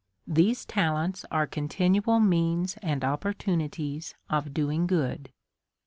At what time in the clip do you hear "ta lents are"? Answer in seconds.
0.65-1.45